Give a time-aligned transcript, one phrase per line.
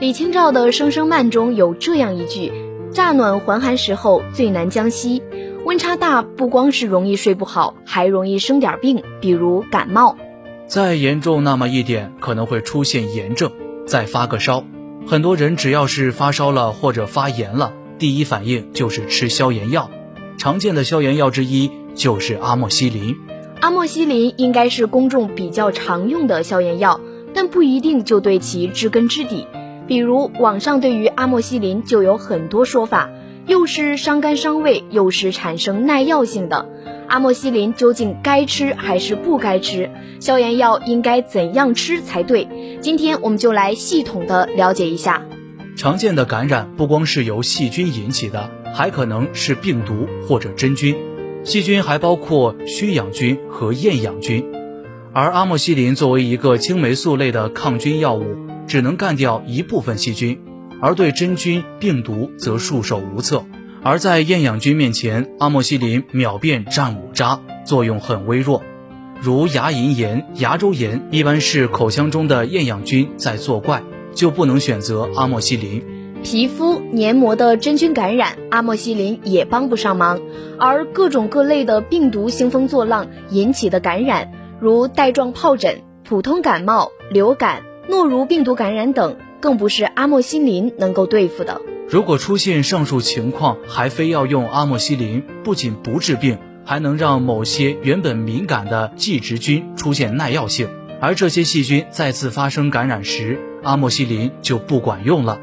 [0.00, 2.50] 李清照的《声声慢》中有这样一句
[2.90, 5.22] ：“乍暖还寒时候最难将息。”
[5.66, 10.16] 温差大，不光是容易睡不好，还容易生点病，比如感冒。
[10.66, 13.52] 再严重那么一点，可能会出现炎症，
[13.86, 14.64] 再发个烧。
[15.06, 19.90] 很多人只要是发烧了或者发炎了，第一反应就是吃消炎药。
[20.38, 23.16] 常见的消炎药之一就是阿莫西林。
[23.60, 26.98] 阿莫西林应该是公众比较常用的消炎药，
[27.34, 29.46] 但不一定就对其知根知底。
[29.90, 33.10] 比如网上对于阿莫西林就有很多说法，
[33.48, 36.68] 又是伤肝伤胃，又是产生耐药性的。
[37.08, 39.90] 阿莫西林究竟该吃还是不该吃？
[40.20, 42.46] 消炎药应该怎样吃才对？
[42.80, 45.24] 今天我们就来系统的了解一下。
[45.74, 50.94] 常见的感染不光是由细菌引起的，还可能是病毒或者真菌。
[51.42, 54.46] 细菌还包括需氧菌和厌氧菌，
[55.12, 58.36] 而阿莫西林作为一个青霉素类的抗菌药物。
[58.70, 60.40] 只能干掉一部分细菌，
[60.80, 63.44] 而对真菌、病毒则束手无策。
[63.82, 68.62] 而在厌氧菌面前，阿莫西林秒变战五渣，作用很微弱。
[69.20, 73.82] 如牙龈炎、牙周炎，一般是口腔中的厌氧菌在作怪，
[74.14, 75.82] 就不能选择阿莫西林。
[76.22, 80.20] 皮肤黏膜的真菌感染，阿莫西林也帮不上忙。
[80.60, 87.64] 而各种各类的病毒兴风作浪引起的感染，如带状疱疹、普通感冒、流感。
[87.90, 91.60] 诺如病毒感染等，更不是阿莫西林能够对付的。
[91.88, 100.68] 如果出现上述情况，还非要用阿莫西林，不仅不治病，还能让某些原本敏感的寄殖菌出现耐药性，
[101.00, 105.40] 而这些细菌再次发生感染时，阿莫西林就不管用了。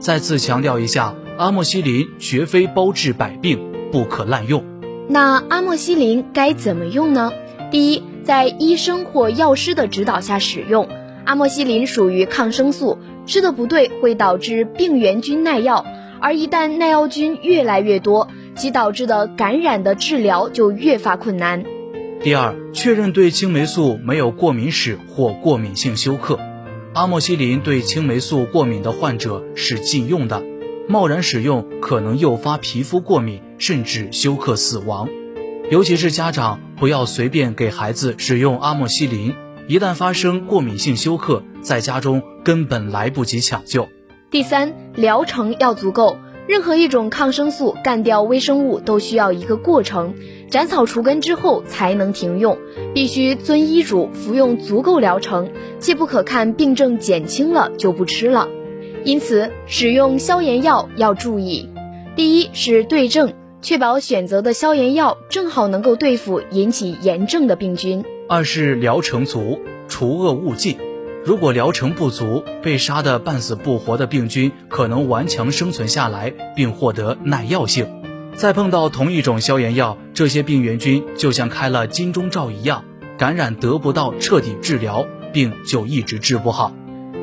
[0.00, 3.60] 再次强调一下，阿莫西林绝非包治百病，
[3.92, 4.64] 不可滥用。
[5.08, 7.30] 那阿莫西林该怎么用呢？
[7.70, 10.88] 第一，在医生或药师的指导下使用。
[11.24, 15.86] 阿莫西林属于抗生素，吃的不对会导致病原菌耐药，
[16.20, 21.64] 而一旦耐药菌越来越多，其导致的感染的治疗就越发困难。
[22.20, 26.38] 第二，确认对青霉素没有过敏史或过敏性休克。
[26.92, 30.42] 阿莫西林对青霉素过敏的患者是禁用的，
[30.88, 35.08] 贸然使用可能诱发皮肤过敏，甚至休克死亡。
[35.70, 39.34] 尤其是家长不要随便给孩子使用阿莫西林。
[39.66, 43.88] 一旦发生过敏性休克，在家中根本来不及抢救。
[44.30, 46.18] 第三，疗程要足够。
[46.46, 50.12] 任何一种抗生素干掉微生物都需要一个过程，
[50.50, 52.58] 斩草除根之后才能停用，
[52.92, 58.46] 必须遵医嘱服用足够疗程，切不可看病症减轻了就不吃了。
[59.04, 61.70] 因此，使用消炎药要注意：
[62.14, 63.32] 第一是对症，
[63.62, 68.04] 确保选择的消炎药正好能够对付引起炎症的病菌。
[68.26, 70.78] 二是疗程足，除恶务尽。
[71.26, 77.86] 如果疗程不足，被杀得半死不活的病菌可能顽强生存下来，并获得耐药性。
[78.34, 82.82] 再碰到同一种消炎药，这些病原菌就像开了金钟罩一样，
[83.18, 86.72] 感染得不到彻底治疗，病就一直治不好。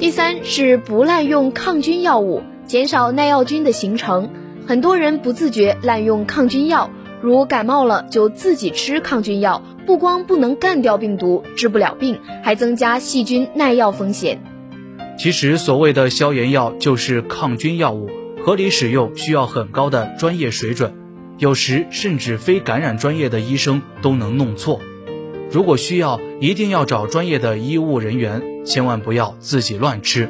[0.00, 4.30] 第三是不滥用抗菌药物，减少耐药菌的形成。
[4.66, 6.90] 很多人不自觉滥用抗菌药。
[7.20, 14.40] 如感冒了就自己吃抗菌药，不光不能干掉病毒，治不了病，还增加细菌耐药风险。
[15.18, 18.08] 其实所谓的消炎药就是抗菌药物，
[18.44, 20.92] 合理使用需要很高的专业水准，
[21.38, 24.80] 有时甚至非感染专业的医生都能弄错。
[25.50, 30.28] 如果需要，一定要找专业的医务人员，千万不要自己乱吃。